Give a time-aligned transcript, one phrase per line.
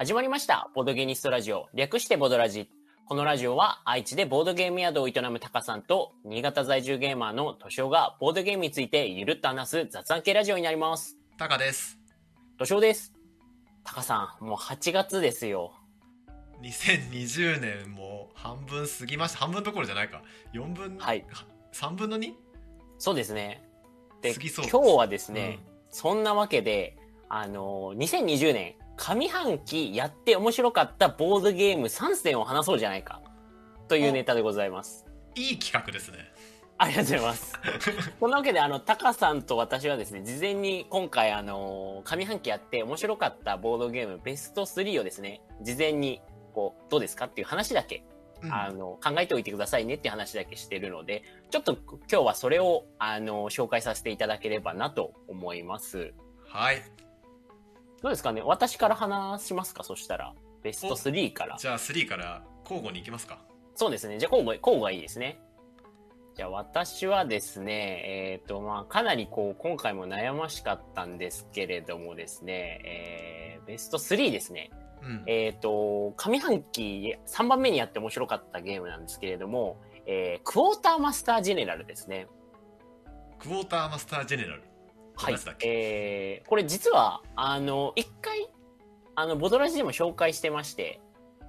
[0.00, 0.70] 始まりました。
[0.74, 1.68] ボードゲニストラジオ。
[1.74, 2.70] 略してボドラジ。
[3.04, 11.18] このラジオは愛知でボードゲーム宿を営むタカさんと新潟在住ゲーマーのトシオがボードゲームについてゆるっと話す雑談系ラジオになります。
[11.36, 11.98] タカです。
[12.56, 13.12] トシオです。
[13.84, 15.74] タカさん、もう8月ですよ。
[16.62, 19.40] 2020年も半分過ぎました。
[19.40, 20.22] 半分どころじゃないか。
[20.54, 21.26] 4分、はい。
[21.74, 22.32] 3分の 2?
[22.96, 23.62] そうですね。
[24.22, 25.58] で、今日はですね、
[25.90, 26.96] そんなわけで、
[27.28, 33.22] あのー、2020年上半期やって面白かったボードゲーム3選を話そうじゃないか。
[33.88, 35.06] というネタでございます。
[35.34, 36.18] いい企画ですね。
[36.76, 37.58] ありがとうございます。
[38.20, 46.20] そんなわけで、あの、タカさんと私はですね、事前に今回、あの、上半期やって面白かったボードゲームベスト3をですね、事前に、
[46.52, 48.04] こう、どうですかっていう話だけ、
[48.42, 56.12] うんあの、考えておいてくださいねっていう話だけしてるので、ちょっと今日はそれを、あの、紹介させていただければなと思います。
[56.48, 56.82] はい。
[58.02, 58.42] どうですかね？
[58.42, 59.84] 私から話しますか？
[59.84, 60.34] そしたら。
[60.62, 61.56] ベスト3から。
[61.58, 63.38] じゃあ3から交互に行きますか。
[63.74, 64.18] そうですね。
[64.18, 65.40] じゃあ交互、交互がいいですね。
[66.34, 74.70] じゃあ私はですね、えっ、と、まあ、かなりこう、今回も悩ましかったんですけれどもですね、えー、ベスト3ですね。
[75.02, 75.22] うん。
[75.26, 82.26] えっ、と、上半期3番目にやって面白かったゲームなんですけれども、えー、クォーターマスタージェネラルですね。
[83.38, 84.62] クォーターマスタージェネラル。
[85.20, 85.36] はい。
[85.62, 88.48] えー、これ実は、あの、一回、
[89.14, 91.00] あの、ボドラジでも紹介してまして、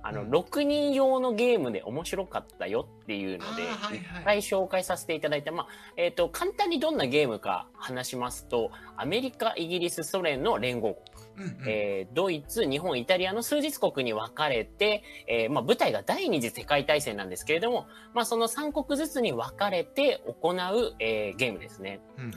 [0.04, 0.30] あの、うん。
[0.32, 4.24] 6人用のゲームで面白かったよっていうので、はい一はい。
[4.24, 10.96] 回紹介させていただいた、まあ、えっ、と、簡単にどんなゲームか話しますと、アメリカ、イギリス、ソ連の連合
[11.36, 11.70] 国、うんうん。
[11.70, 22.02] えードイツ、日本、イタリアの数日国に分かれて、えーまあ、舞台が第二次世界大戦なんですけれども、まあ、その3国ずつに分かれて行う、えーゲームですね。
[22.18, 22.32] うん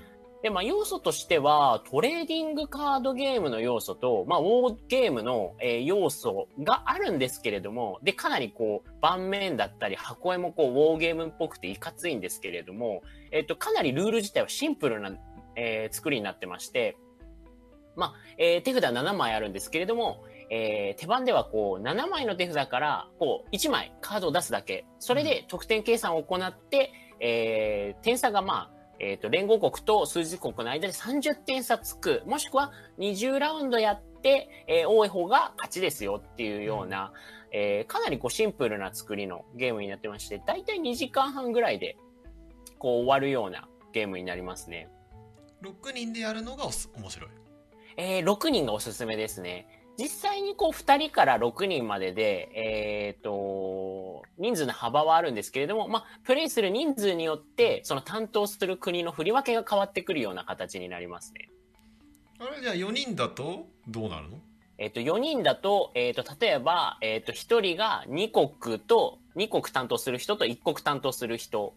[0.45, 13.03] で、まあ、要素としては、トレーディングカードゲームの要素と、まあ、ウォーゲームの、えー要素があるんですけれども、で、かなりこう、盤面だったり、箱絵もこう、ウォーゲームっぽくていかついんですけれども、
[13.33, 15.13] えっ、と、かなりルール自体はシンプルな、
[15.57, 16.99] えー作りになってまして、
[17.97, 24.85] まあ、えー手札7枚あるんですけれども、えー手番ではこう、7枚の手札から、こう、1枚カードを出すだけ。
[24.99, 37.13] それで得点計算を行って、えー点差がまあ、えっ、と、連合国と数字国の間で30点差つく、もしくは20ラウンドやって、えー多い方が勝ちですよっていうような、
[37.53, 41.97] えーかなりこうシンプルな作りのゲームになってまして、だいたい2時間半ぐらいで、
[42.79, 44.89] こう終わるようなゲームになりますね。
[45.63, 47.31] 6人でやるのが面白い。
[47.97, 49.67] えー6人がおすすめですね。
[49.99, 61.49] 実際にこう2人から6人までで、えっ、と、人数の幅はあるんですけれども、まあ、プレイする人数によって、その担当する国の振り分けが変わってくるような形になりますね。
[62.41, 64.39] あれじゃあ4人だとどうなるの？
[64.79, 71.75] えっ、と、4人だと、えっ、と、例えば、えっ、と、1人が2国と、2国担当する人と1国担当する人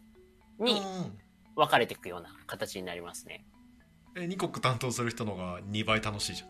[0.60, 1.18] にうん
[1.58, 3.44] 分かれていくような形になりますね。
[4.16, 6.50] え2国担当する人のが2倍楽しいじゃん。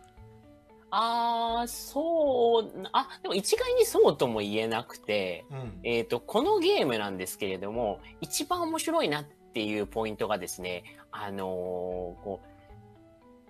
[0.89, 5.79] あー、そう、あ、でも一概にそうとも言えなくて、うん。
[5.83, 12.47] えっ、と、このゲームなんですけれども、一番面白いなっていうポイントがですね、あのーこう、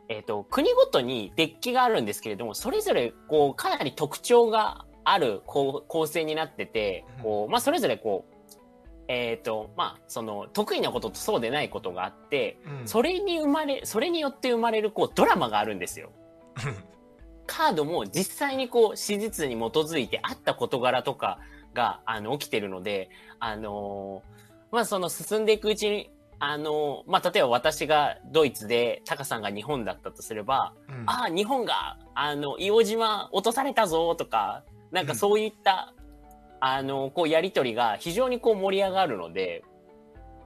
[0.09, 8.35] えっ、と、国ごとにデッキがあるんですけれども、それぞれ、こう、かなり特徴がある構構成になってて、こう、まあ、それぞれこう、
[9.09, 16.11] えっ、と、まあ、その、得意なこととそうでないことがあって、うんそれに生まれ、それによって生まれる、こう、ドラマがあるんですよ。
[17.47, 21.39] カードも実際にこう、史実に基づいてあった事柄とか
[21.73, 23.09] が、あの、起きてるので、
[23.39, 24.37] あのー
[24.71, 31.03] まあ、その進んでいくうちに、あのーまあ、例えば私がドイツで、タカさんが日本だったとすれば、うん。
[31.07, 35.93] ああ、日本が、あの、硫黄島落とされたぞとか、なんかそういった、
[36.59, 39.63] あの、こう、やりとりが非常にこう盛り上がるので、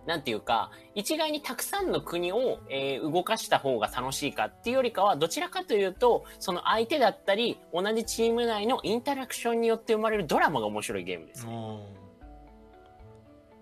[0.05, 11.45] なんていうか、一概にたくさんの国を、えー動かした方が楽しいかっていうよりかは、どちらかというと、その相手だったり、同じチーム内のインタラクションによって生まれるドラマが面白いゲームです。
[11.47, 12.01] おー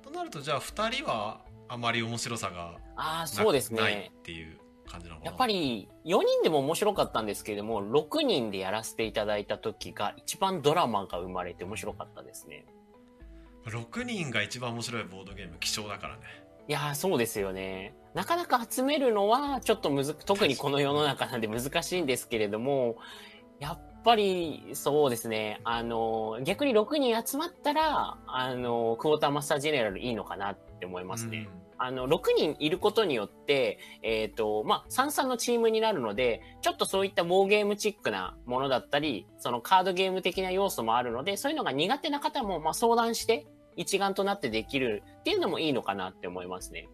[0.04, 4.12] となるとじゃあ2人はあまり面白さがあそうですないね。
[4.18, 5.32] っていう感じなのかな？
[5.32, 12.66] やっぱり、4人でも面白かったんですけれども、6人でやらせていただいた時が一番ドラマが生まれて面白かったですね。
[13.66, 16.22] 6人が一番面白いボードゲーム希少だからね
[16.68, 17.96] いやー、そうですよね。
[18.14, 22.98] なかなか集めるのは、ちょっとむず、特にこの世の中なんで難しいんですけれども、
[23.60, 25.62] やっぱり、そうですね。
[25.64, 31.50] あの、逆に6人集まったら、あの、クォーターマスタージェネラルいいのかなって思いますね。
[31.64, 46.90] うんあの、6人いることによって、えっ、と、まあ、33のチームになるので、ちょっとそういったウォーゲームチックなものだったり、そのカードゲーム的な要素もあるので、そういうのが苦手な方も、まあ、相談して、一丸となってできるっていうのもいいのかなって思いますね。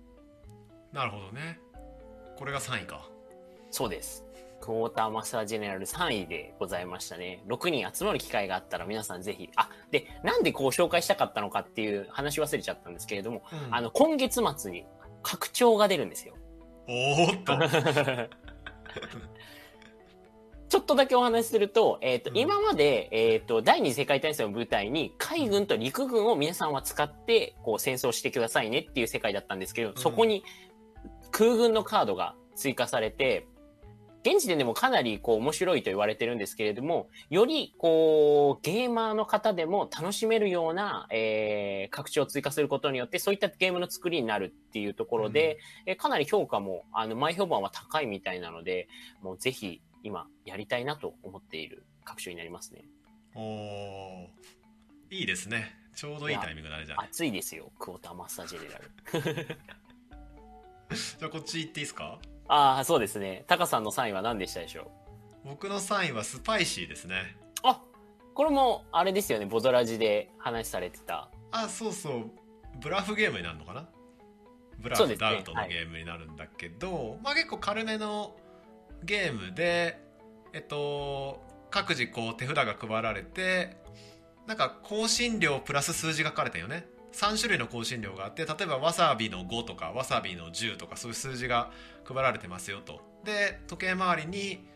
[0.94, 1.60] なるほどね
[2.38, 3.10] これが3位か
[3.72, 4.25] そうです。
[4.66, 7.44] クォーターマスタージェネラル3位でございましたね。
[7.48, 14.88] 6人集まる機会があったら皆さんぜひ、あ、で、なんでこう紹介したかったのかっていう話忘れちゃったんですけれども、うんあの、今月末に
[15.22, 16.34] 拡張が出るんですよ。
[16.88, 17.60] おーっと
[20.68, 30.44] ちょっとだけお話しすると、えっ、と、うん今まで、えっ、と、第二次世界大戦を舞台に、海軍と陸軍を皆さんは使って、こう、戦争してくださいねっていう世界だったんですけど、んそこに
[31.30, 33.46] 空軍のカードが追加されて、
[34.25, 48.88] 現時点でもかなりこう面白いと言われてるんですけれども、よりこうゲーマーの方でも楽しめるような、えー、拡張を追加することによって、そういったゲームの作りになるっていうところで、えーかなり評価も、あの、前評判は高いみたいなので、
[49.22, 52.86] もうぜひ今やりたいなと思っている拡張になりますね。
[53.36, 54.27] おー。
[55.12, 55.77] いいですね。
[55.95, 59.45] ちょうどいいタイミングだねじゃあね熱いですよ、クォーターマスタージェネラル。
[61.19, 62.19] じゃあこっち行っていいですか？
[62.48, 63.44] ああ、そうですね。
[63.48, 64.92] タカさんの3位は何でしたでしょ
[65.46, 65.50] う？
[65.50, 67.36] 僕の3位はスパイシーですね。
[67.64, 67.82] あ
[68.34, 71.30] これも、あれですよね、ボドラジで話されてた。
[71.52, 72.32] あそうそう。
[72.82, 73.88] ブラフゲームになるのかな？
[74.80, 75.16] ブラフ、ね。
[75.16, 78.36] ダウトのゲームになるんだけど、まあ結構軽めの
[79.04, 80.00] ゲームで
[80.54, 83.78] えっと各自こう手札が配られて
[84.48, 91.72] なんか香辛料プラス数字が書かれてるよね3種類の香辛料があって例えばわさびの5とかわさびの10とかそういう数字が
[92.04, 93.00] 配られてますよと。
[93.24, 94.68] で時計回りに、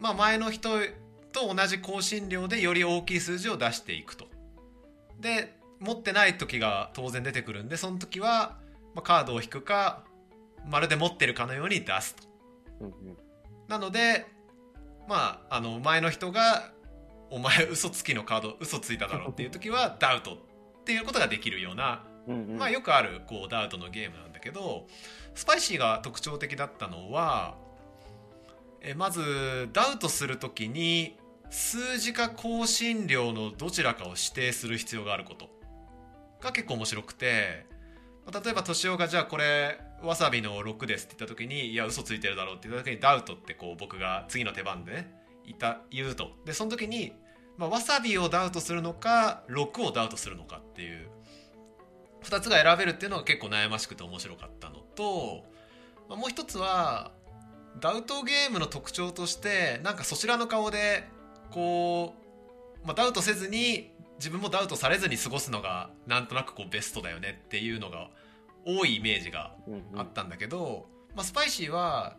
[0.00, 0.70] まあ、前の人
[1.32, 4.26] と同じ香辛料でより大きい数字を出していくと。
[5.20, 8.58] で持ってない時が当然出てくるんでその時は、
[8.94, 10.02] まあ、カードを引くか
[10.66, 12.24] まるで持ってるかのように出すと。
[12.80, 13.16] うんうん。
[13.68, 14.26] なので
[15.08, 16.72] まああの前の人が
[17.30, 20.49] 「お前嘘つきのカード嘘ついただろ」っていう時はダウト
[20.80, 22.04] っていうことができるような、
[22.58, 24.86] まあよくあるこうダウトのゲームなんだけど
[25.34, 27.56] スパイシーが特徴的だったのは
[28.80, 31.16] えまずダウトする時に
[31.50, 35.48] 数字か香辛料のどちらかを指定する必要があること。
[36.40, 37.66] が結構面白くて
[38.24, 46.32] まあ例えば敏夫がじゃあこれわさびの6ですって言った時にいや嘘ついてるだろうって言った時にダウトってこう僕が次の手番でねいた言うと。
[46.44, 47.12] でその時に、
[47.60, 51.08] まあ、わさびをダウトするのか6をダウトするのかっていう
[52.24, 55.44] 2つが選べるっていうのが結構悩ましくて面白かったのと、
[56.08, 57.12] まあ、もう一つは
[57.78, 61.04] ダウトゲームの特徴としてなんかそちらの顔で
[61.50, 62.14] こ
[62.82, 68.08] う、まあ、ダウトせずに自分もダウトされずに過ごすのがなんとなくこうベストだよねっていうのが
[68.64, 69.54] 多いイメージが
[69.96, 72.16] あったんだけど、まあ、スパイシーは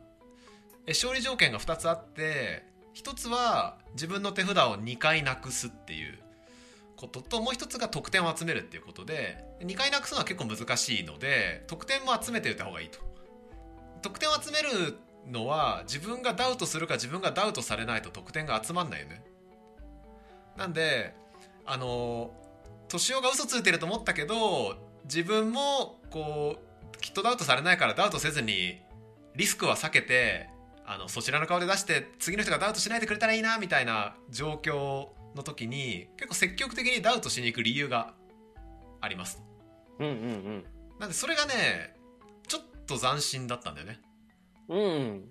[0.85, 6.19] え勝利条件が2つあって1つは自分の手札を2回なくすっていう
[6.95, 12.99] ことともう1つが得点を集めるっていうことで2回なくすのは結構難しいので得点も集めておいた方がいいと。
[14.01, 14.97] 得点を集める
[15.31, 19.23] のは自分がダウトするか自分がダウトされないと得点が集まんないよね。
[20.57, 21.13] なんで
[21.65, 22.31] あの
[22.89, 26.57] 敏夫が嘘ついてると思ったけど自分もこ
[26.93, 28.79] うきっとダウトされないからダウトせずに
[29.35, 30.49] リスクは避けて
[30.85, 38.13] あのそちらの顔で出して次の人がダウトしないでくれたらいいなみたいな状況の時に結構積極的にダウトしに行く理由が
[38.99, 39.41] あります
[39.99, 40.65] うんうん
[40.99, 41.95] なんでそれがね
[42.47, 44.01] ちょっと斬新だったんだよね
[44.69, 44.79] うん。
[44.79, 45.23] うん。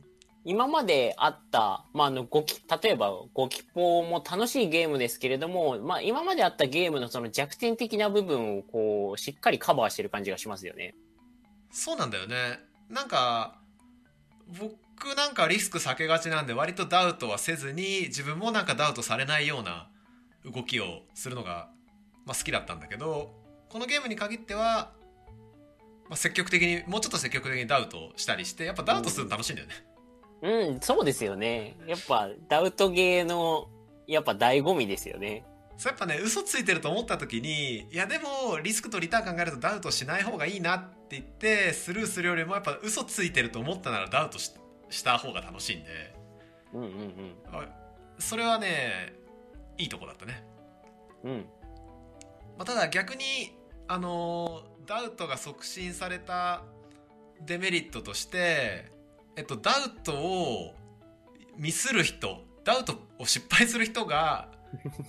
[0.42, 10.95] 今まであった、まあ、あの、ごき、例えば、ごきぽも楽しいゲームですけれども、まあ、今まであったゲームのその弱点的な部分を、こう、しっかりカバーしてる感じがしますよね。
[11.71, 13.60] そうなんだよねなんか
[14.59, 19.88] 僕なんかリスク避けがちなんで割とダウトはせずに自分もなんかダウトされないような
[20.45, 21.69] 動きをするのが、
[22.26, 23.35] まあ、好きだったんだけど
[23.69, 24.92] このゲームに限っては、
[26.09, 29.75] まあ、積極的にもうちょっと積極的にダウトしたりしてやっぱダウトするの楽しいんだよね、
[30.42, 31.76] うん、そうですよね。
[31.87, 33.69] やっぱ、ダウトゲーの、
[34.07, 35.45] やっぱ醍醐味ですよね。
[35.76, 44.52] そうやっぱね嘘ついてると思った時にいやでもリスクとリターン考えるとダウトしない方がいいなって言ってスルーするよりもやっぱ嘘ついてると思ったならダウトし
[44.90, 46.14] した方が楽しいんで
[46.75, 47.64] うんうんあ
[48.19, 49.14] それはね
[49.79, 50.45] いいとこだったね、
[51.25, 51.31] うん。
[51.31, 51.38] うん。
[51.38, 51.45] ま
[52.61, 53.25] あ、ただ逆に
[53.88, 56.62] あのーダウトが促進された
[57.47, 58.90] デメリットとして
[59.37, 60.75] えっとダウトを
[61.57, 64.49] ミスる人ダウトを失敗する人が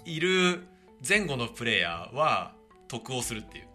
[0.06, 0.68] いる
[1.08, 2.54] 前後のプレイヤーは
[2.88, 3.68] 得をするっていう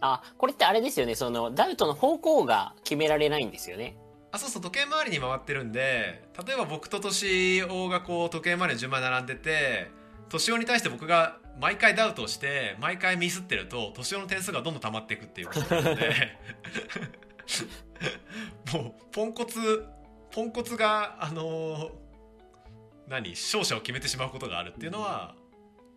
[0.00, 1.14] あ、これってあれですよね。
[1.14, 3.96] その、ダウトの方向が決められないんですよね。
[4.32, 9.90] あそうそう時計回りに回ってるんで例えば僕と年男がこう時計回りの順番に並んでて
[10.28, 16.38] 年男に対して僕が毎回ダウトをして毎回ミスってると年男の点数がどんどん溜まっていくっていうことなので
[18.72, 19.84] もうポンコツ
[20.30, 21.90] ポンコツがあのー
[23.10, 25.34] 何勝者を決めてしまうことがあるっていうのは、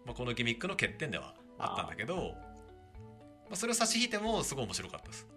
[0.04, 2.34] まあ、このギミックの欠点ではあったんだけど
[3.54, 5.28] まあ、それを差し引いてもすごい面白かったです。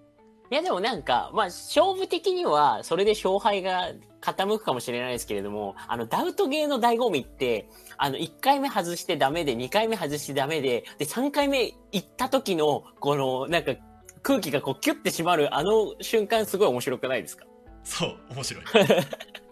[0.50, 3.90] いやでもなんか、まあ勝負的にはそれで勝敗が
[4.23, 7.68] 傾くかもしれないですけれども、あのダウトゲーの醍醐味って、
[7.99, 13.75] あの1回目外してダメで、2回目外してダメで、で3回目行った時の、このなんか
[14.23, 17.44] 空気がこうキュッて締まるあの瞬間すごい面白くないですか？
[17.85, 18.64] そう面白い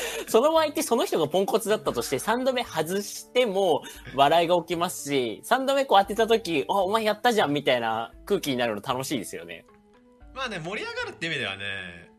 [0.28, 3.82] その場合ってその人がポンコツだったとして、3度目外しても
[4.14, 9.64] 笑いが起きますし、3度目こう当てた時、あ、お前やったじゃんみたいな空気になるの楽しいですよね。
[10.34, 11.64] まあね盛り上がるって意味ではね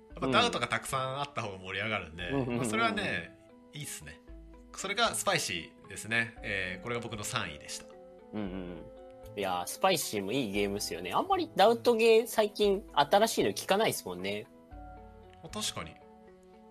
[0.10, 3.34] やっぱダウトがたくさんあった方が盛り上がるんで、それはね
[3.74, 4.20] いいっすね
[4.76, 7.86] それがスパイシーですね、えーこれが僕の3位でした
[8.34, 8.84] うんうん。
[9.38, 11.14] いやー、スパイシーもいいゲームですよね。
[11.14, 14.48] あんまりダウトゲー最近新しいの聞かないですもんね。
[15.44, 15.96] あ確かに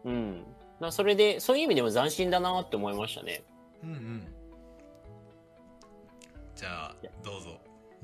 [0.05, 0.45] うん。
[0.81, 3.43] まあそれで、そういう意味でも斬新だなって思いましたね。
[3.83, 4.27] うんうん
[6.55, 7.51] じゃあどうぞ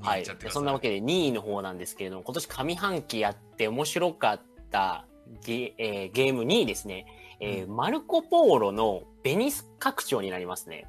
[0.01, 0.25] はい。
[0.49, 4.41] そんなわけで2位の方なんですけれども、今年上半期やって面白かっ
[4.71, 5.07] た
[5.45, 7.07] ゲ,、えーゲーム2位ですね。
[7.41, 10.87] えーマルコ・ポーロのベニス拡張になりますね。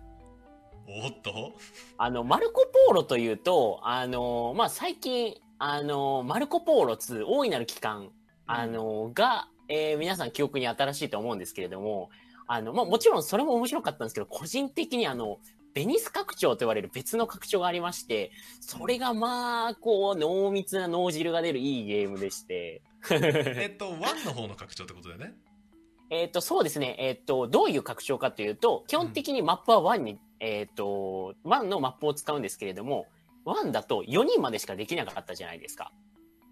[0.88, 1.54] おっと？
[1.98, 8.12] あの、マルコ・ポーロというと、あの、まあ、最近、あの、マルコ・ポーロ2、大いなる期間、
[8.46, 12.10] あの、が、えー皆さん記憶に新しいと思うんですけれども、
[12.48, 15.40] あの、まあ、もちろんそれも面白かったんですけど、個人的にあの、
[15.74, 18.32] ベニス拡張と言われる別の拡張がありまして、
[18.62, 22.82] それがまあ、こう、濃密な脳汁が出るいいゲームでして、
[23.12, 25.36] えっと1の方の拡張ってことだよね？
[26.10, 26.96] えっ、と、そうですね。
[27.00, 33.08] えっ、と、どういう拡張かというと、基本的にマップは1に、えっ、と、1のマップを使うんですけれども、
[33.44, 35.92] 1だと4人までしかできなかったじゃないですか。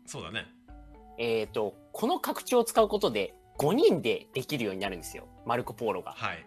[0.05, 0.47] そうだね
[1.17, 5.27] えっ、と、この拡張を使うことで5人でできるようになるんですよ。
[5.45, 6.13] マルコ・ポーロが。
[6.13, 6.45] はい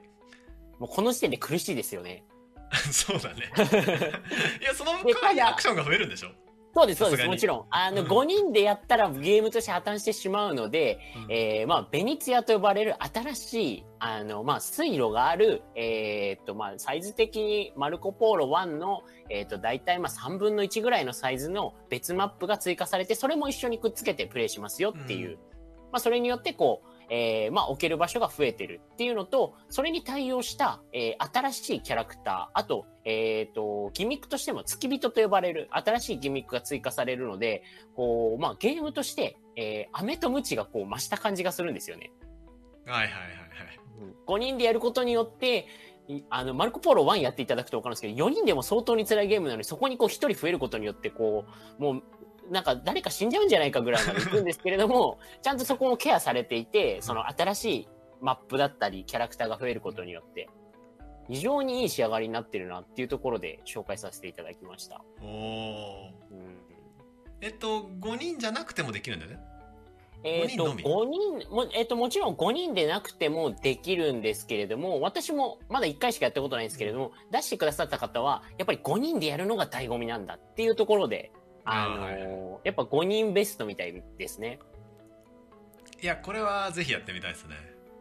[0.78, 2.23] もうこの時点で苦しいですよね。
[2.92, 3.50] そうだね
[4.61, 6.30] いやそので代わりただアクションが増えるんでしょ？
[6.76, 7.26] そうです、そうです。
[7.26, 7.64] もちろん。
[7.71, 25.30] あの、うん5人でやったらゲームとして破綻してしまうので、うんえーまあ、ベニツィアと呼ばれる新しい、あの、まあ、水路がある、えーっと、まあ、サイズ的にマルコポーロ1の、えーっと、大体、まあ、3分の1ぐらいのサイズの別マップが追加されて、それも一緒にくっつけてプレイしますよっていう。
[25.30, 25.56] うん
[25.92, 37.63] まあ、それによって、こう、えーまあ、置ける場所が増えてるっていうのと、それに対応した、えー新しいキャラクター、あと、えっ、と、ギミックとしても付き人と呼ばれる新しいギミックが追加されるので、
[37.95, 42.13] こう、まあ、ゲームとして、えー、飴とムチがこう増した感じがするんですよね。
[42.87, 43.47] はいはいはいはい
[44.27, 45.67] 5人でやることによって、
[46.09, 51.45] いあの、マルコ・ポーロ1やっていただくと分かるんですけど、4人でも相当に辛いゲームなのに、そこにこう1人増えることによって、こ
[51.79, 52.03] う、もう、
[52.50, 57.88] なんか誰か死んじゃうんじゃないかぐらいまで行くんですけれども、 ちゃんとそこもケアされていて、その新しい
[58.21, 60.49] マップだったり、キャラクターが増えることによって、
[61.29, 65.03] 非常にいい仕上がりになってるなっていうところで紹介させていただきました。
[65.23, 66.62] おおうん。
[67.41, 69.41] えっと5人じゃなくてもできるんだよね？
[70.25, 81.31] えっ、と、5 5人人も、えっ、と、もちろん5人でなくてもできるんですけれども、私もまだ1回しかやったことないんですけれども、出してくださった方は、やっぱり5人でやるのが醍醐味なんだっていうところで、
[81.66, 84.58] あのあーはいーやっぱ5人ベストみたいですね。
[86.02, 87.56] いやこれはぜひやってみたいですね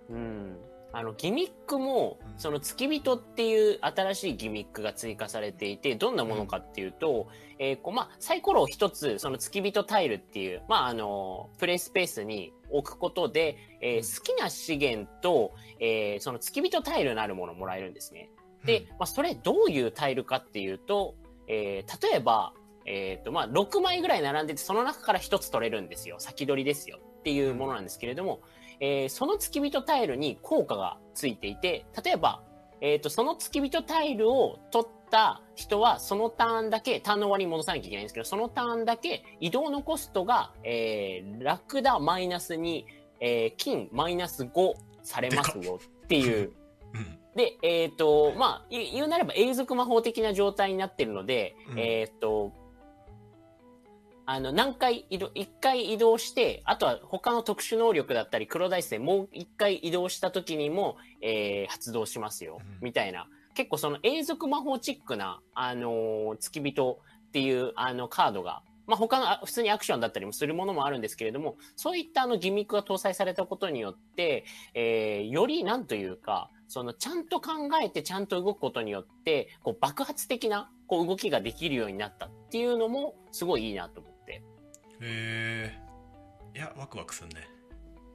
[0.10, 0.58] うん。
[0.92, 7.28] あの、ギミックもう、んその付き人っていう新しいギミックが追加されていて、どんなものかっていうと、
[7.60, 18.30] えーこう、まあ、サイコロを一つ、その付き人タイルっていう、まあ、あの、プレイスペースに置くことで、えー好きな資源と、えーその付き人タイルのあるものをもらえるんですね。
[18.64, 21.16] で、まあ、それどういうタイルかっていうと、
[21.48, 22.54] えー例えば、
[22.86, 26.18] えっ、と、まあ、6枚ぐらい並んでて、その中から1つ取れるんですよ。
[26.20, 27.00] 先取りですよ。
[27.20, 28.42] っていうものなんですけれども、
[28.80, 32.44] えーその付き人タイルに効果がついていて、例えば、
[32.82, 42.84] えっ、と、その付き人タイルを取った人は、そのターンだけ、ターンの終わりに戻さなきゃいけないんですけど、そのターンだけ移動のコストが、えー、ラクダマイナス2、
[43.22, 46.52] えー金マイナス5されますよっていう、
[46.94, 52.54] うんで、えっ、と、まあ、い言うなれば永続魔法的な状態になってるので、うんえっ、と、
[54.28, 63.28] あの、何回移動、一回移動して、あとは他の特殊能力だったり、黒ダイスでもう一回移動した時にも、えー発動しますよ、うんみたいな。
[63.54, 84.15] 結構その永続魔法チックな、あのー付き人っていう、あの、カードが、まあ、他のあ普通にアクションだったりもするものもあるんですけれども、そういったあのギミックが搭載されたことによって、えーよりなんというか、そのちゃんと考えてちゃんと動くことによって、こう爆発的なこう動きができるようになったっていうのもすごいいいなと思って。
[85.02, 85.86] へえ
[86.56, 87.48] いやワクワクすんね。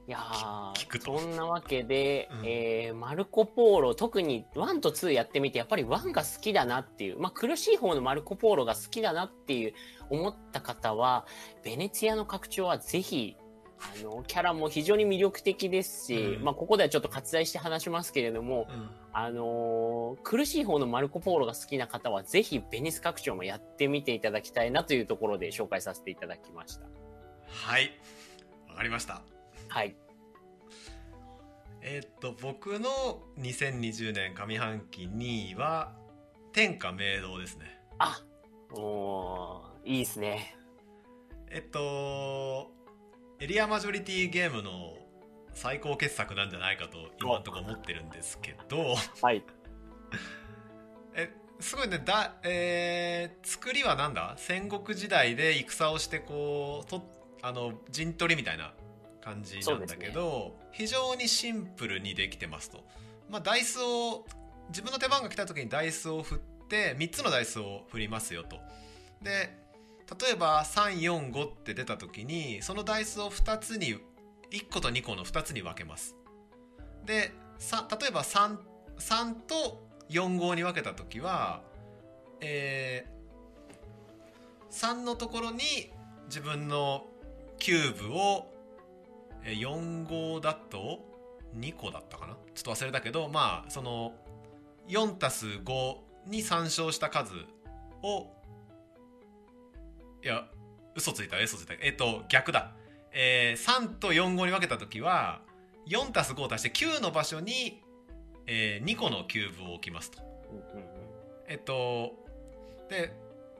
[0.07, 1.19] いやー聞くと。
[1.19, 2.45] そんなわけで、うん。
[2.45, 9.73] えーマルコ・ポーロ、特に1と2やってみて、やっぱり1が好きだなっていう、まあ苦しい方のマルコ・ポーロが好きだなっていう
[10.09, 11.25] 思った方は、
[11.63, 13.37] ベネツィアの拡張はぜひ、
[13.81, 26.85] あの、キャラも非常に魅力的ですし、うんまあここではちょっと割愛して話しますけれども、うんあのー苦しい方のマルコ・ポーロが好きな方は、ぜひベニス拡張もやってみていただきたいなというところで紹介させていただきました。
[27.47, 27.91] はい
[28.69, 29.21] わかりました
[29.67, 29.95] はい。
[31.81, 32.89] えーっと僕の
[33.39, 35.93] 2020年上半期2位は
[36.53, 38.21] 天下明堂ですねあ、
[38.71, 40.55] おーいいですね。
[41.49, 42.71] えっと
[43.41, 44.93] エリアマジョリティゲームの
[45.51, 49.43] 最高傑作なんじゃないかと今のところ思ってるんですけどはい。
[51.15, 51.99] えすごいね。
[52.05, 54.35] だ、えー作りはなんだ？
[54.37, 57.03] 戦国時代で戦をしてこうと
[57.41, 58.75] あの陣取りみたいな
[59.21, 62.85] 感じなんだけど、非常にシンプルにできてますと、
[63.27, 64.23] まあ、ダイスを
[64.69, 68.59] 自分の手番が来た時にダイスを振って3つのダイスを振りますよと。
[69.23, 69.49] で
[70.19, 73.95] 例えば345って出た時にそのダイスを2つに
[74.51, 76.15] 1個と2個の2つに分けます。
[77.05, 77.31] で
[77.99, 78.57] 例えば 3,
[78.97, 81.61] 3と4号に分けた時は、
[82.41, 83.21] えー
[84.71, 85.91] 3のところに
[86.27, 87.05] 自分の
[87.59, 88.49] キューブを
[89.43, 90.99] 4号だと
[91.57, 92.37] 2個だったかな？
[92.55, 94.13] ちょっと忘れたけどまあその
[94.87, 95.95] 4たす5
[96.27, 97.33] に参照した数
[98.01, 98.27] を
[100.23, 100.45] いや
[100.95, 101.73] 嘘ついた嘘ついた。
[101.81, 102.73] えっ、と逆だ、
[103.11, 105.41] えー3と4号に分けた時は
[105.87, 107.81] 4たす5を足して9の場所に、
[108.45, 110.19] え2個のキューブを置きますと。
[111.47, 112.13] えっと
[112.89, 113.13] で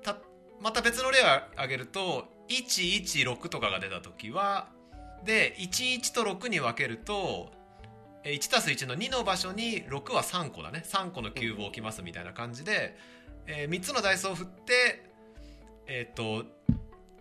[0.04, 0.17] た
[0.60, 4.69] また別の例を挙げると116とかが出た時は
[5.26, 7.52] で11と6に分けると
[8.24, 10.84] え 1+1 の2の場所に6は3個だね。
[10.86, 12.95] 3個のキューブを置きますみたいな感じで、
[13.47, 15.11] え3つのダイスを振って
[15.93, 16.45] えっと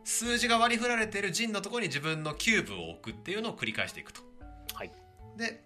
[0.04, 4.22] 数字が割り振られている陣のところに自分のキューブを置くっていうのを繰り返していくと。
[4.74, 4.92] はい
[5.36, 5.62] で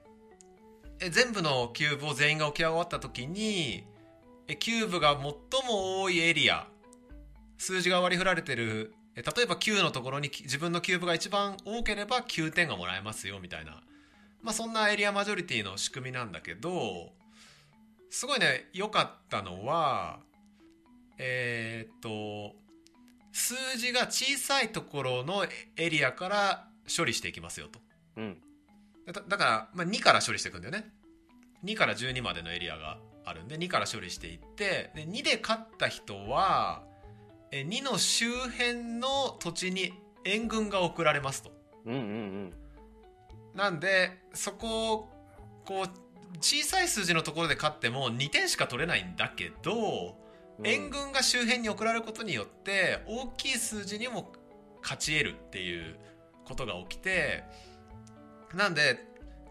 [1.00, 3.84] え全部のキューブを全員が置き終わった時に
[4.48, 6.66] えキューブが最も多いエリア
[7.58, 13.82] 数字が割り振られてるえ例えば9のところにき自分のキューブが一番多ければ9点がもらえますよみたいな、
[14.42, 17.10] まあ、そんなエリアマジョリティの仕組みなんだけど
[18.10, 20.20] すごいね良かったのは
[21.18, 21.93] えー
[23.44, 25.44] 数字が小さいところの
[25.76, 27.78] エリアから処理していきますよと。
[28.16, 28.38] うん。
[29.06, 30.90] だだから、まあ、2から処理していくんだよね
[31.62, 36.82] 2から12までのエリアがあるんで2から処理していってで2で勝った人は
[37.50, 39.92] え2の周辺の土地に
[40.24, 41.52] 援軍が送られますと
[41.84, 42.52] うんうんうん。
[43.54, 45.08] なんでそこを
[45.66, 50.23] こう小さい数字のところで勝っても2点しか取れないんだけど、うん
[50.62, 54.32] 援軍が周辺に送られることによって大きい数字にも
[54.82, 55.96] 勝ち得るっていう
[56.44, 57.44] ことが起きて
[58.54, 59.04] なんで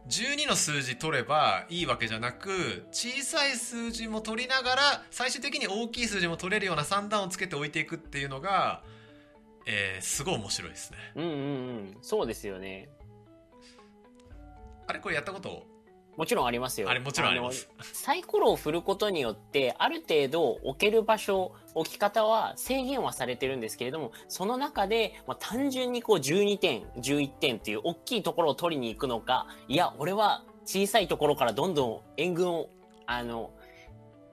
[0.10, 8.84] 12の数字取ればいいわけじゃなく小さい数字も取りながら最終的に大きい数字も取れるような算段をつけて置いていくっていうのが、
[9.66, 10.98] えーすごい面白いですね。
[11.16, 11.34] うんうんう
[11.92, 11.98] ん。
[12.02, 12.90] そうですよね。
[14.88, 15.66] あれこれやったこと
[16.16, 16.90] もちろんありますよ。
[16.90, 17.70] あれもちろんあります。
[17.78, 32.70] のサイコロを振ることによって、ある程度置ける場所、置き方は制限はされてるんですけれども、その中で、まあ、単純にこう12点、11点っていう大きいところを取りに行くのか、いや、俺は小さいところからどんどん援軍を、
[33.06, 33.52] あの、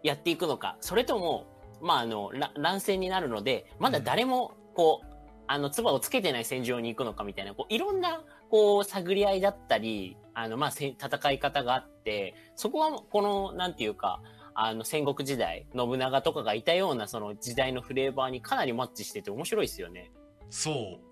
[0.03, 1.47] やっていくのか、それとも、
[1.81, 5.07] まあ、あの、ら乱戦になるので、まだ誰も、こう、
[5.47, 14.23] あの、唾をつけてない戦場に行くのかみたいな、こう、いろんな、こう、探り合いだったり、あの、まあ、せ戦い方があって、そこは、この、なんていうか、
[14.55, 20.11] あの、戦国時代、信長とかがいたような、その時代のフレーバーにかなりマッチしてて面白いですよね。
[20.51, 21.11] そう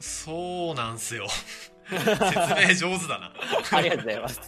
[0.00, 1.26] そうなんすよ
[1.88, 3.32] 説明上手だな
[3.72, 4.40] ありがとうございます。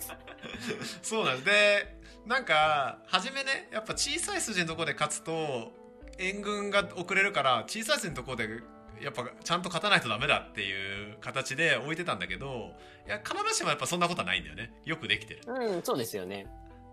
[1.02, 5.72] そうなんでなんか初めねやっぱ小さい数字のところで勝つと
[6.18, 8.60] 援軍が遅れるから小さい数字のところで
[9.00, 12.72] やっぱちゃんと勝たないとダメだっていう形で置いてたんだけど
[13.06, 14.72] いや必ずしもやっぱそんなことはないんだよね。
[14.84, 15.40] よくできてる。
[15.46, 16.46] うん、そうですよね。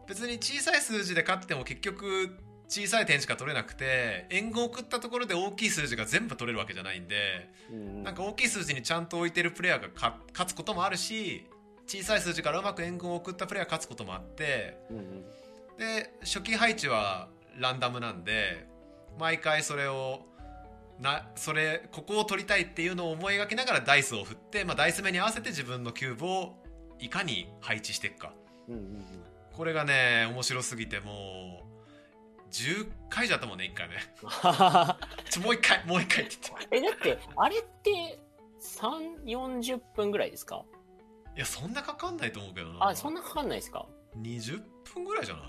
[0.08, 2.38] 別に小さい数字で勝っても結局
[2.68, 8.04] 小さい点しか取れなくて援軍を送ったところで大きい数字が全部取れるわけじゃないんでうん。
[8.04, 11.46] なんか大きい数字にちゃんと置いてるプレイヤーがか勝つこともあるし
[11.88, 15.24] 小さい数字からうまく援軍を送ったプレイヤーが勝つこともあってうんうん。
[15.78, 18.68] で初期配置はランダムなんで
[19.20, 20.22] 毎回それを
[21.04, 26.56] なそれここを取りたいっていうのを思い描きながらダイスを振って、まあ、ダイス目に合わせて自分のキューブを
[27.00, 28.34] いかに配置していくか。
[28.70, 29.04] うんうんうん。
[29.52, 31.62] これがね面白すぎても
[32.46, 33.96] う10回じゃったもんね1回目。
[35.30, 36.68] ちょもう1回もう1回って言って。
[36.78, 38.20] え、だって、あれって、
[38.62, 40.64] 3、40分ぐらいですか？
[41.36, 42.88] いやそんなかかんないと思うけどな。
[42.90, 43.86] あ、そんなかかんないですか
[44.18, 44.64] ？20
[44.94, 45.44] 分ぐらいじゃない？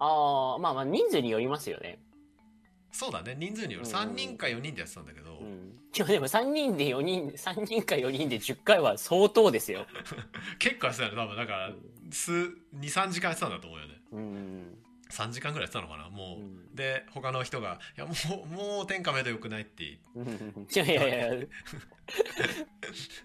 [0.00, 1.98] ああ、まあまあ人数によりますよね。
[2.92, 3.36] そうだね。
[3.38, 3.86] 人数による。
[3.86, 3.92] うん。
[3.92, 5.76] 3人か4人でやってたんだけど、うん。
[5.92, 9.86] でもでも3人で4人、3人か4人で10回は相当ですよ。
[10.58, 11.36] 結構やってたよね多分。
[11.36, 11.72] だから
[12.10, 12.32] 数
[12.78, 13.94] 23時間やってたんだと思うよね。
[14.12, 14.78] うん。
[15.10, 16.08] 3時間ぐらいやってたのかな。
[16.08, 16.74] もう、うん。
[16.74, 18.12] で他の人が「いやも
[18.44, 19.84] うもう天下目でよくない」って。
[19.84, 19.98] い
[20.74, 21.46] やいやいや。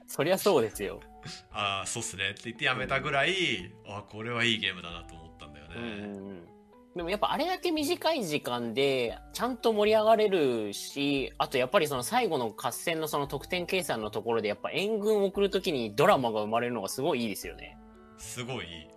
[0.08, 1.02] そりゃそうですよ。
[1.52, 6.55] 「ああそうっすね」って言ってやめたぐらい、あこれはいいゲームだなと思ったんだよね、うんうんうん。
[6.96, 17.78] でもやっぱあれだけ短い時間でちゃんと盛り上がれるし、あとやっぱりその最後の合戦のその得点計算のところでやっぱ援軍を送るときにドラマが生まれるのがすごいいいですよね。
[18.18, 18.88] すごいいい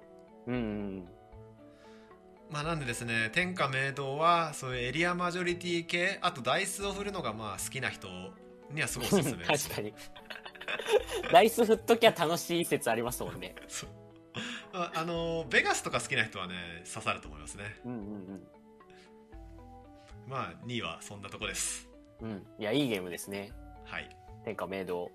[0.46, 1.08] うんうん。
[2.50, 8.08] まあなんでですね天下明堂はそういうエリアマジョリティ系あとダイスを振るのがまあ好きな人
[8.70, 9.94] にはすごいおすすめです 確かに。
[11.32, 13.56] ダイス振っときゃ楽しい説ありますもんね。
[13.66, 13.90] そう
[14.78, 16.54] ああのベガスとか好きな人はね
[16.92, 18.42] 刺さると思いますねうんうん
[20.28, 21.88] まあ2位はそんなとこです
[22.20, 22.30] うん。
[22.30, 22.46] うん。
[22.58, 23.52] いや、いいゲームですね。
[23.84, 24.08] はい
[24.44, 25.10] 天下明堂。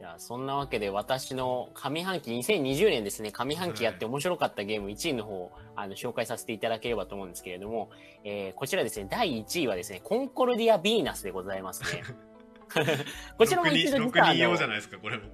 [0.00, 7.90] いや、そんなわけで私の上半期、2020年ですね、上半期やって面白かったゲーム1位の方、あの、紹介させていただければと思うんですけれども、
[8.24, 12.02] えーこちらですね、第1位はですね、コンコルディア・ヴィーナスでございますね。
[13.38, 15.24] こちらも一度6実はあの人用じゃないですかこれも、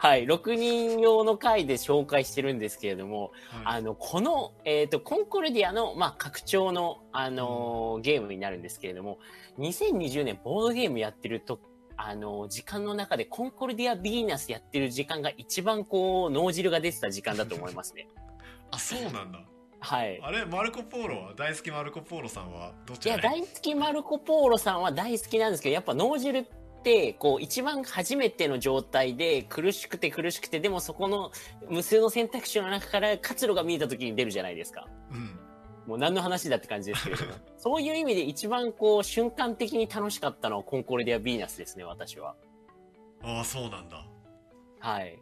[0.00, 3.76] はい、6人用の回で紹介してるんですけれども、はい。
[3.78, 9.18] あの、この、えっ、と、コンコルディアの、まあ、拡張の、あのーゲームになるんですけれども、
[9.58, 11.60] 2020年ボードゲームやってると、
[11.96, 18.06] あのー時間の中でコンコルディア・ビーナスやってる時間が一番こう、脳汁が出てた時間だと思いますね。
[18.70, 19.44] あそうなんだ。
[19.80, 20.20] はい。
[20.22, 21.34] あれマルコ・ポーロは？
[21.34, 26.57] 大好きマルコ・ポーロさんはどっちいや、が大好きマルコ・ポーロさんは大好きなんですけど、やっぱ脳汁って、
[27.18, 31.30] こう、一番初めての状態で苦しくて苦しくて、でもそこの
[31.68, 34.88] 無数の選択肢の中から活路が見えた時に出るじゃないですか。
[35.12, 35.38] うん
[35.88, 37.32] もう何の話だって感じですけれども。
[37.56, 42.36] そういう意味で一番こう、瞬間的に楽しかったのはコンコルディア・ヴィーナスですね、私は。
[43.22, 44.06] ああそうなんだ
[44.80, 45.18] はい。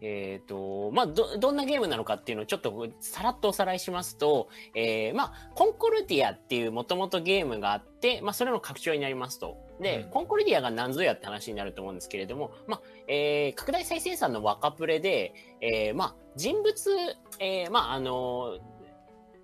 [0.00, 9.56] えっ、と、まあ、ど、どんなゲームなのかっていうのをちょっとさらっとおさらいしますと、えー、まあ、コンコルディアっていうもともとゲームがあって、まあ、それの拡張になりますと。
[9.80, 10.10] で、うん。
[10.10, 16.74] コンコルディアが何ぞやって話になると思うんですけれども、まあ、えー、拡大再生産の若プレで、えー、まあ、人物、
[17.40, 18.58] えー、まあ、あの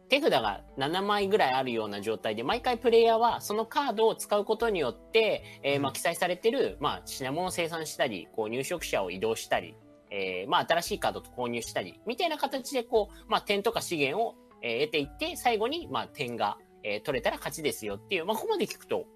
[0.09, 9.75] 手札が7枚ぐらいあるような状態で、毎回プレイヤーはそのカードを使うことによって、えーまあ、うん記載されてる、まあ、品物を生産したり、こう、入植者を移動したり、
[10.11, 19.07] えーまあ、新しいカードと購入したり、みたいな形で、こう、まあ、点とか資源を、えー得ていって、最後に、まあ、点が、えー取れたら勝ちですよっていう、まあ、ここまで聞くと、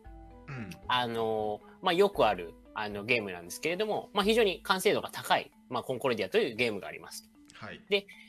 [0.48, 7.28] うんあのーまあ、よくある、あの、ゲームなんですけれども、まあ、非常に完成度が高い、まあ、コンコルディアというゲームがあります。
[7.54, 7.80] はい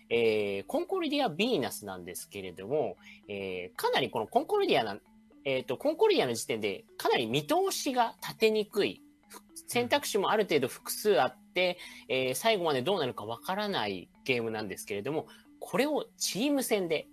[0.10, 4.98] えーコンコルディア・ヴィーナスなんですけれども、えーかなりこのコンコルディアな、
[5.46, 9.02] えっ、と、コンコルディアの時点でかなり見通しが立てにくい。
[9.28, 11.78] ふ選択肢もある程度複数あって、
[12.08, 15.28] えー最後までどうなるかわからないゲームなんですけれども、
[15.60, 17.08] これをチーム戦で、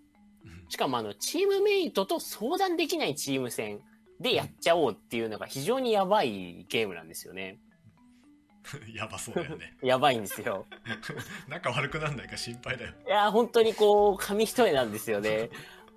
[0.44, 3.80] うんしかもあの、チームメイトと相談できないチーム戦
[4.20, 7.58] でやっちゃおうっていうのが非常にやばいゲームなんですよね。
[8.92, 10.66] やばそうだよね やばいんですよ。
[11.48, 15.50] 仲悪くなんないか心配だよいや、本当にこう、紙一重なんですよね。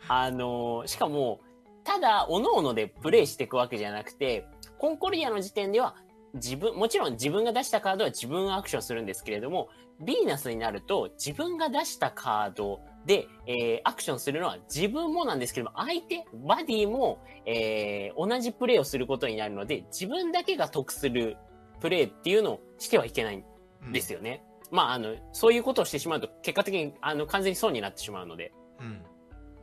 [0.08, 1.42] あの、しかも、
[1.84, 5.96] ただ、各々でプレイしていくわけじゃなくて、コンコルディアの時点では、
[6.34, 9.70] 自分、もちろん自分が出したカードは自分がアクションするんですけれども、
[10.02, 21.38] ヴィーナスになると、自分が出したカードで、えーアクションするのは自分もなんですけども、相手、バディも、えー同じプレイをすることになるので、自分だけが得する
[21.80, 24.44] プレイっていうのをしてはいけないんですよね。
[24.72, 28.54] まあ、あの、そういうことをしてしまうと、結果的に、あの、完全に損になってしまうので。
[28.80, 29.04] うん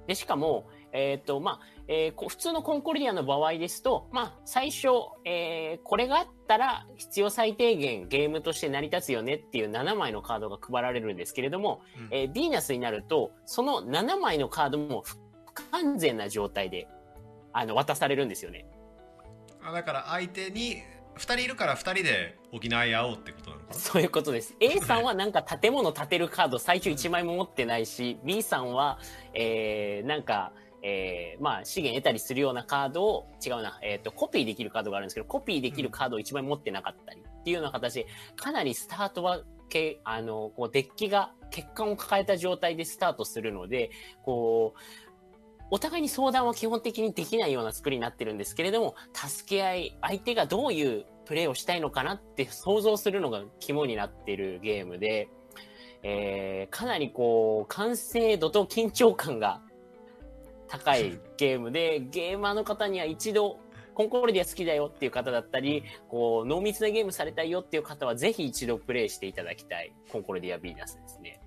[0.06, 4.88] で、しかも、えっ、と、まあ、えーこ普通のコンコルディアの場合ですと、まあ、最初、
[5.24, 15.18] えーこれがあったら必要最低限ゲームとして成り立つよねっていう7枚のカードが配られるんですけれども、うんえービーナスになると、その7枚のカードも不
[15.54, 16.86] 不完全な状態で、
[17.52, 18.66] あの、渡されるんですよね。
[19.62, 20.82] あだから相手に
[21.18, 23.74] 2人いるから2人で補い合おうってことなのかな？
[23.74, 24.54] そういうことです。
[24.60, 28.98] A さんはなんか建物建てるカード最初1枚も持ってないし、B さんは、
[29.34, 30.52] えー、なんか、
[30.82, 43.90] えー、まあ資源得たりするようなカードを、違うな、えっ、と、コピーできるカードがあるんですけど、コピーできるカードを1枚持ってなかったりっていうような形で、かなりスタートは、けあの、こう、デッキが欠陥を抱えた状態でスタートするので、
[44.22, 44.80] こう、
[45.70, 55.28] お互いに相談は基本的にできないような作りになってるんですけれども、助け合い、相手がどういうプレイをしたいのかなって想像するのが肝になってるゲームで、
[56.02, 59.60] えー、かなりこう、完成度と緊張感が
[60.68, 63.58] 高いゲームで、ゲーマーの方には一度、
[63.94, 71.40] コンコルディア好きだよっていう方だったり、こう、濃密なゲームされたいよっていう方は、ぜひ一度プレイしていただきたい、コンコルディアビーナスですね。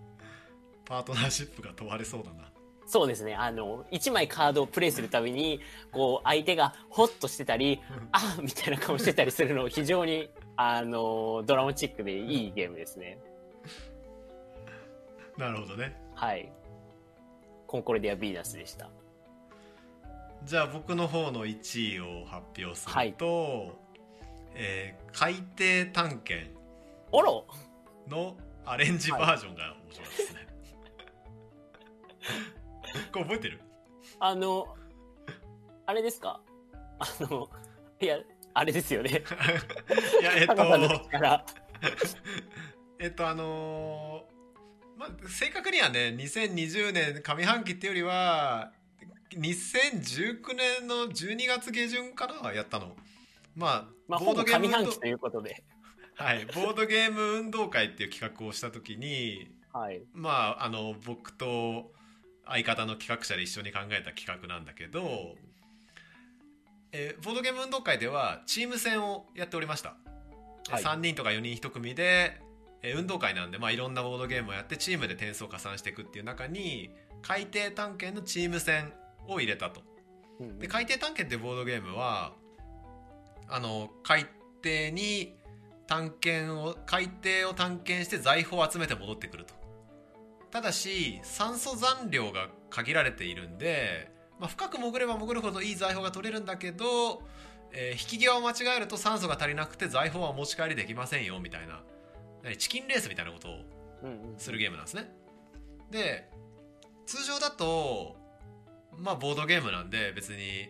[0.84, 2.52] パートナーシップが問われそうだな
[2.90, 3.36] そうですね。
[3.36, 7.80] あの、1枚カードをプレイするたびに、こう、相手がホッとしてたり、
[8.12, 13.20] あみたいな顔してたりするのを非常に、あの、ドラマチックでいいゲームですね。
[15.38, 16.52] なるほどねはい。
[17.68, 18.90] コンコルディア・ビーナスでした。
[20.46, 23.78] じゃあ僕の方の1位を発表すると、
[24.56, 26.52] えー海底探検
[28.08, 30.48] のアレンジバージョンが面白いですね、
[33.12, 33.60] これ覚えてる？
[34.20, 34.76] あの、
[35.86, 36.42] あれですか？
[37.00, 37.50] あの、
[38.00, 38.20] いや、
[38.54, 39.24] あれですよね。
[40.22, 41.46] いやえっと口から。
[43.00, 44.40] えっとあのー
[45.00, 48.74] まあ正確にはね2020年上半期っていうよりは
[49.32, 52.98] 2019年の12月下旬からやったの
[53.56, 55.64] ままあ、あボードゲーム運動上半期ということで。
[56.16, 60.02] はいボードゲーム運動会っていう企画をした時にはい。
[60.14, 61.94] まああの僕と
[62.50, 65.36] 相方の企画者で一緒に考えた企画なんだけど、
[66.92, 69.96] えーボードゲーム運動会ではチーム戦をやっておりました、
[70.70, 70.84] はい。
[70.84, 72.42] 3人とか4人1組で、
[72.82, 76.90] えー運動会なんで、まあ、いろんなボードゲームをやってチームで点数を加算していくっていう中に
[77.22, 78.94] 海底探検のチーム戦
[79.28, 79.82] を入れたと。
[80.40, 80.60] うん。
[80.60, 82.34] で海底探検ってボードゲームは
[83.48, 84.22] あの海
[84.64, 85.36] 底に
[85.88, 89.59] 探検を海底を探検して財宝を集めて戻ってくると
[90.52, 97.22] ただし酸素残量が限られているんで、まあ、深く潜れば潜るほどいい財宝が取れるんだけど、
[97.72, 101.82] えー引き際を間違えると酸素が足りなくて財宝はお持ち帰りできませんよみたいな。
[102.44, 103.60] 何チキンレースみたいなことを
[104.38, 105.12] するゲームなんですね。
[105.92, 106.30] で
[107.06, 108.16] 通常だと
[108.98, 110.70] まあボードゲームなんで別に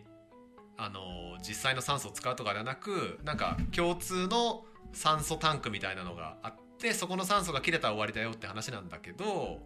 [0.77, 4.63] あの実際の酸素を使うとかではなくなんか共通の
[4.93, 9.59] 酸素タンクみたいなのがあってそこの酸素が切れたら終わりだよって話なんだけど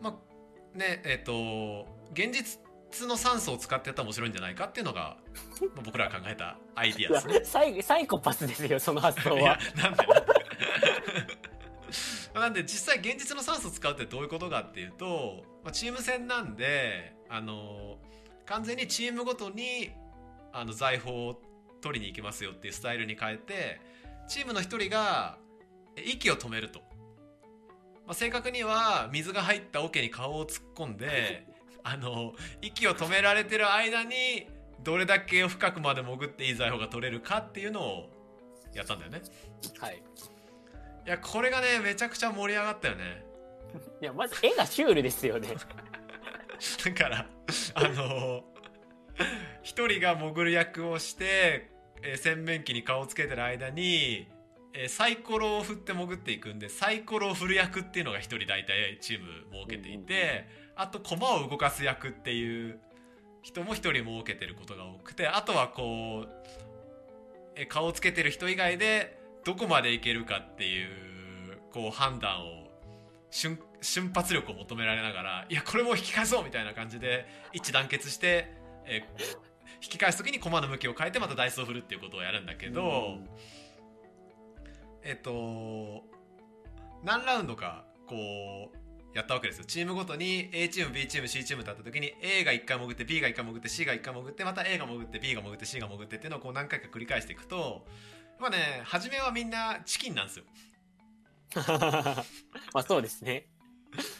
[0.00, 2.60] まあねえっ、と現実
[3.06, 5.16] の酸素を使ってやったら面白いんじゃないかっていうのが、
[5.60, 7.44] まあ僕らが考えたアイディアですね。
[7.44, 9.58] サイサイコパスですよ、その発想は。
[9.76, 10.06] なんで
[12.34, 17.98] なんで 実際現実の酸素を使うってどういうことかっていうと、まあ、チーム戦なんであの
[18.46, 19.92] 完全にチームごとに
[20.52, 21.40] あの財宝を
[21.80, 23.80] 取りに行きますよっていうスタイルに変えて
[24.28, 25.43] チームの一人がえ
[25.96, 26.80] 息を止めると、
[28.06, 31.46] まあ、正確には水が入った桶に顔を突っ込んで
[31.82, 34.48] あの息を止められてる間に
[34.82, 38.10] どれだけ深くまで潜っていい財宝が取れるかっていうのを
[38.72, 39.22] やったんだよね
[39.78, 40.02] はい。
[41.06, 43.24] いやこれがねめちゃくちゃ盛り上がったよね
[44.00, 45.48] いや、まず絵がシュールですよね。
[46.84, 47.26] だから
[47.74, 48.44] あの
[49.62, 51.70] 一人が潜る役をして、
[52.02, 54.28] えー洗面器に顔をつけてる間に、
[54.74, 62.78] えーサイコロを振って潜っていくんでサイコロを振る役っていうのが一人大体チーム設けていて、あと駒を動かす役っていう
[63.42, 66.28] 人も一人設けてることが多くてあとはこう、
[67.56, 70.88] えー顔をつけてる人以外でどこまでいけるかっていう
[71.72, 72.68] こう判断を
[73.30, 78.52] 瞬瞬発力を求められながらいやこれもう引き返そうみたいな感じで一致団結して、
[78.86, 83.18] えー引き返す時に駒の向きを変えてまたダイスを振るっていうことをやるんだけど、
[85.04, 86.02] えっと
[87.02, 88.76] 何ラウンドかこう
[89.16, 95.34] やったわけですよチームごとに A チーム B チーム C チームだった時に A が1回潜って B が1回潜って C が1回潜ってまた A が潜って B
[95.34, 97.86] が潜って C が潜ってっていうのをこう何回か繰り返していくと
[98.40, 100.44] まあね初めはみんなチキンなんですよ
[102.72, 103.46] まあそうですね。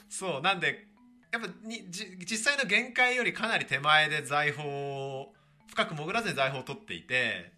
[0.08, 0.86] そうなんで
[1.32, 5.34] やっぱにじ実際の限界よりかなり手前で財宝を
[5.66, 7.53] 深く潜らずに財宝を取っていて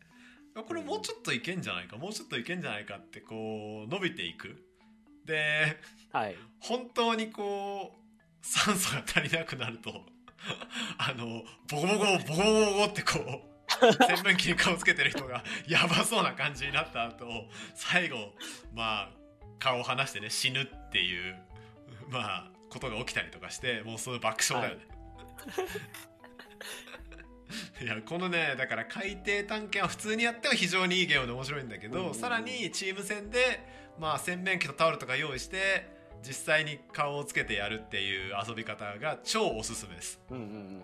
[0.63, 1.97] これもうちょっといけんじゃないか？
[1.97, 4.57] もうちょっといけんじゃないかってこう伸びていく。
[5.25, 5.77] で
[6.13, 6.37] はい。
[6.61, 9.91] 本当にこう酸素が足りなくなると
[10.99, 13.57] あのボコボコボコボコってこう
[14.07, 17.27] 洗面器に顔つけてる人がやばそうな感じになった後
[17.75, 18.35] 最後
[18.73, 19.11] まあ
[19.59, 21.37] 顔を離してね死ぬっていう
[22.09, 24.87] まあことが起きたりとかしてもうその爆笑だよね、
[26.16, 26.16] い、
[27.85, 32.15] やこのねだから海底探検は普通にやっても非常にいいゲームで面白いんだけど、うん。
[32.15, 33.67] さらにチーム戦で
[33.99, 40.21] まあ洗面器とタオルとか用意して実際に顔をつけてやるっていう遊び方が超おすすめです。
[40.31, 40.83] うんうんうん。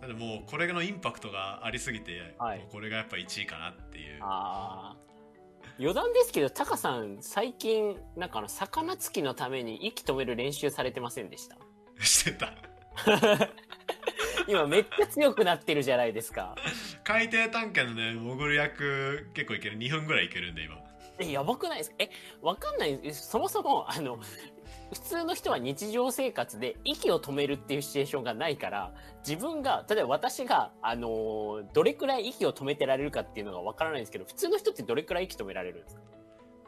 [0.00, 2.66] なのでもうこれのインパクトがありすぎて、はい。
[2.70, 4.20] これがやっぱ1位かなっていう。
[5.80, 11.56] 余談ですけど、タカさん、最近、なんかあの、魚つきのために息止める練習されてませんでした？
[12.04, 12.52] してた
[14.48, 16.54] 今めっちゃ強くなってるじゃないですか。
[17.04, 19.78] 海底探検のね潜る役結構いける。
[19.78, 20.76] 2分ぐらいいけるんで今。
[21.20, 21.96] え、やばくないですか？
[21.98, 22.98] え、わかんない。
[23.12, 24.18] そもそも、あの、
[24.92, 28.94] 普通の人は日常生活で息を止めるっていうシチュエーションがないから、
[29.26, 36.02] 自分が、例えば私が、あのーどれくらい息を止めてられるかっていうのがわからないんですけど、普通の人ってどれくらい息止められるんですか？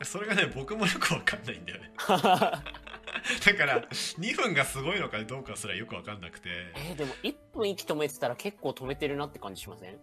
[0.04, 1.90] それがね僕もよくわかんないんだよね
[3.44, 9.98] だから2分がすごいのかどうかすらよくわかんなくてえーでも1分息止めてたら結構止めてるなって感じしません？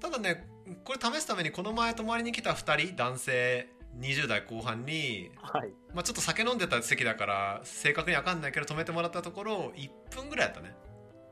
[0.00, 0.46] ただね
[0.84, 5.72] これ試すためにこの前泊まりに来た2人男性20代後半に、はい。
[5.92, 10.72] まあ、ちょっと酒飲んでた席だから正確にわかんないけど止めてもらったところ1分ぐらいやったね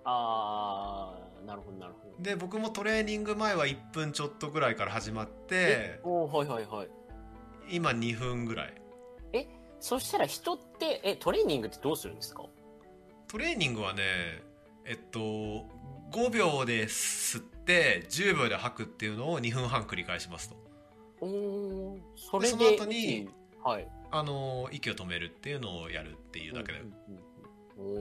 [0.04, 2.16] あー、なるほどなるほど。
[2.22, 6.88] で僕もトレーニング前は1分ちょっとぐらいから始まっておーはいはいはい。
[7.70, 8.74] 今2分ぐらい
[9.80, 12.44] そしたら人って、え、トレーニングってどうするんですか？
[13.28, 14.02] トレーニングはね
[14.84, 20.56] えっと5秒で吸って10秒で吐くっていうのを2分半繰り返しますと。
[21.20, 22.56] おーそれで。
[22.56, 23.28] でその後に、
[23.62, 23.88] はい。
[24.10, 26.94] あの息を止めるっていうのをやるっていうだけで、うん
[27.76, 27.98] うんう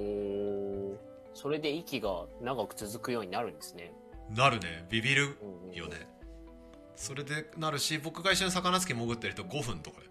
[0.89, 0.97] んおー。
[1.33, 3.91] それで息が長く続くようになるんですね。
[4.29, 4.85] なるね。
[4.89, 6.07] ビビるうんうんよね
[6.95, 10.07] それでなるし僕が一緒に魚つき潜ってる人5分とかで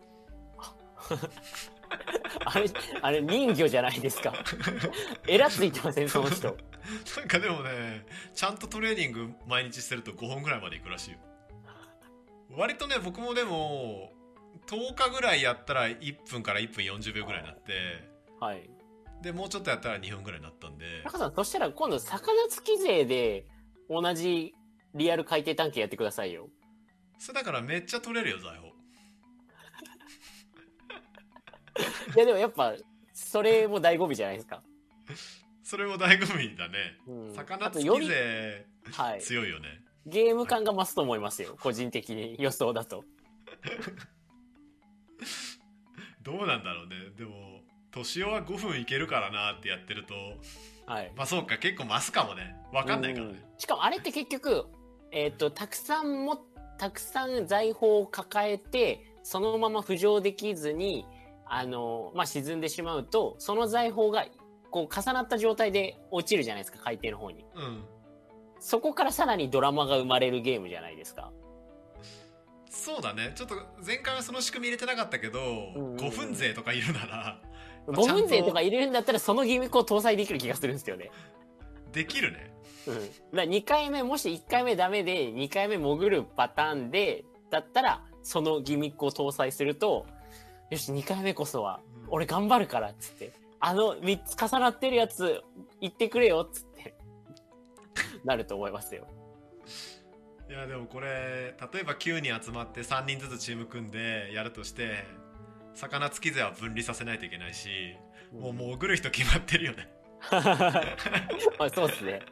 [2.45, 2.71] あれ、
[3.03, 4.33] あれ人魚じゃないですか。
[5.27, 6.57] えらついてません、その人。
[7.17, 11.19] なんかでもねちゃんとトレーニング毎日してると5本ぐらいまでいくらしいよ
[12.51, 14.13] 割とね僕もでも
[14.67, 17.73] 10日ぐらいやったら1分から1分40秒ぐらいになって
[18.41, 18.71] はい。
[19.23, 23.47] でもうちょっとやったら2分ぐらいになったんで中さん、そしたら今度、魚付き勢で
[23.89, 24.55] 同じ
[24.95, 26.49] リアル海底探検やってくださいよ。
[27.19, 28.73] それだからめっちゃ取れるよ財宝
[32.15, 32.75] いや、でもやっぱ、
[33.13, 34.63] それも醍醐味じゃないですか。
[35.63, 39.21] それも醍醐味だねうん魚付き勢はい。
[39.21, 41.57] 強いよねゲーム感が増すと思いますよ。
[41.61, 43.05] 個人的に予想だと。
[46.23, 50.15] どうなんだろうねでも年男は5分いけるからなってやってると
[50.87, 51.13] はい。
[51.17, 54.67] まあそうか結構増すかもね分かんないからねうんしかもあれって結局、
[55.11, 56.45] えっ、と、たくさんも、
[56.79, 61.07] たくさん財宝を抱えて、そのまま浮上できずに、
[61.49, 64.27] あの、まあ、沈んでしまうと、その財宝が、
[64.71, 67.45] こう、重なった状態で落ちるじゃないですか、海底の方に。
[67.55, 67.85] うん
[68.59, 71.31] そこからさらにドラマが生まれるゲームじゃないですか。
[72.69, 73.55] そうだねちょっと
[73.85, 77.41] 前回はその仕組み入れてなかったけど、うんうん5分勢とかいるなら
[77.87, 81.11] 5分勢とか入れるんだったら、そのギミックを搭載できる気がするんですよね。
[81.93, 82.53] できるね
[82.89, 82.95] うん。
[82.95, 90.07] だから2回目、もし1回目ダメで、2回目潜るパターンで、だったら、そのギミックを搭載すると、
[90.71, 93.33] よし、2回目こそは、俺頑張るから、つって。
[93.59, 95.43] あの3つ重なってるやつ、
[95.81, 96.95] 言ってくれよ、つって。
[98.25, 99.07] なると思いますよ。
[100.49, 105.05] いやでもこれ例えば9人集まって3人ずつチーム組んでやるとして
[105.75, 107.97] 魚付き勢は分離させないといけないし、
[108.33, 109.89] もう潜る人決まってるよね
[111.59, 112.23] まあ、そうですね。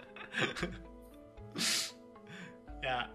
[2.83, 3.11] いや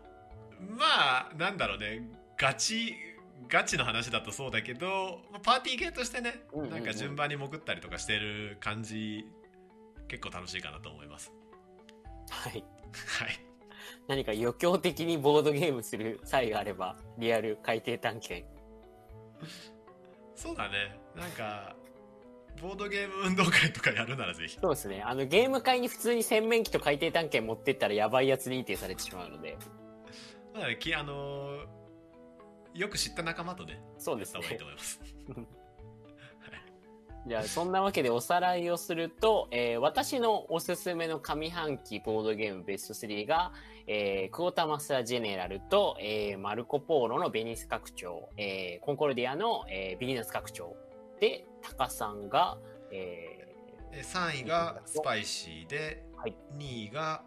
[0.59, 2.95] まあなんだろうねガチ
[3.47, 9.25] ガチの話だとそうだけどまあパーティーゲーとしてね、うんうんうんなんか順番に潜ったりとかしてる感じ
[10.07, 11.31] 結構楽しいかなと思います
[12.29, 12.53] はい。
[12.53, 12.63] はい
[14.07, 18.45] 何か余興的にボードゲームする際があれば、リアル海底探検。
[20.35, 21.75] そうだねなんか
[22.61, 25.01] ボードゲーム運動会とかやるならぜひそうですね。
[25.05, 29.57] あの、ゲーム会に普通に洗面器と海底探検持ってったらやばいやつ認定されてしまうので。
[30.53, 31.78] まあねきあのー
[32.79, 34.63] よく知った仲間とねそうですねいいと。
[34.63, 35.01] 思います
[37.27, 43.51] じゃあ、そんなわけでおさらいをすると、えー私のおすすめの上半期ボードゲームベスト3が、
[43.87, 50.75] えークォーターマスタージェネラルと、えーマルコ・ポーロのベニス拡張、えーコンコルディアの、えービギナス拡張。
[51.19, 52.57] で、タカさんが、
[52.91, 53.45] え
[53.91, 57.23] え3位がスパイシーで、はい2位が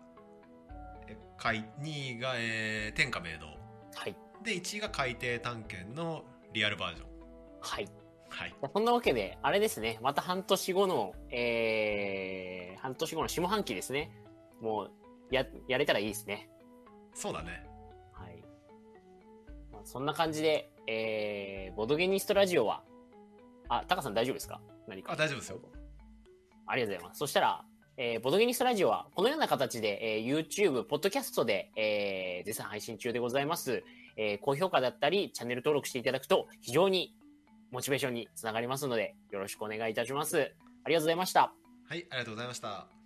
[1.07, 3.51] え海2位が、えー天下明堂ー
[3.95, 4.17] はい。
[4.43, 7.09] で1位が海底探検のリアルバージョン
[7.61, 7.89] はい。
[8.29, 14.11] はいそんなわけで、あれですね、また半年後の、えー、半年後の下半期ですね。
[14.61, 14.91] もう、
[15.31, 16.49] や、やれたらいいですね。
[17.15, 17.67] そうだね
[18.13, 18.43] はい。
[19.71, 22.83] まあ、そんな感じで、えー、ボドゲニストラジオは、
[23.69, 24.61] あ、タカさん大丈夫ですか？
[24.89, 25.13] 何か。
[25.13, 25.61] あ大丈夫ですよ
[26.67, 27.19] ありがとうございます。
[27.19, 27.65] そしたら、
[27.97, 33.85] えー、ボドゲニストラジオは、このような形で、えー、YouTube、ポッドキャストで、えー、絶賛配信中でございます。
[34.17, 37.15] えー、高評価だったり、チャンネル登録していただくと、非常に
[37.71, 40.53] モチベーションにつながりますので、よろしくお願いいたします。
[40.85, 41.53] ありがとうございました。
[41.89, 43.02] はいありがとうございました